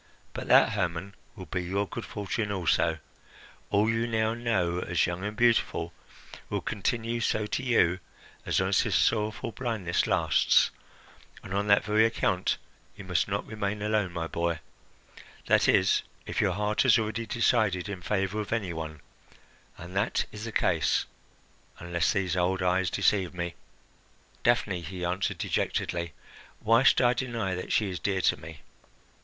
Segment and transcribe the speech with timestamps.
[0.33, 2.97] But that, Hermon, will be your good fortune also.
[3.69, 5.93] All you now know as young and beautiful
[6.49, 7.99] will continue so to you
[8.43, 10.71] as long as this sorrowful blindness lasts,
[11.43, 12.57] and on that very account
[12.97, 14.59] you must not remain alone, my boy
[15.45, 19.01] that is, if your heart has already decided in favour of any one
[19.77, 21.05] and that is the case,
[21.77, 23.53] unless these old eyes deceive me."
[24.41, 26.13] "Daphne," he answered dejectedly,
[26.59, 28.61] "why should I deny that she is dear to me?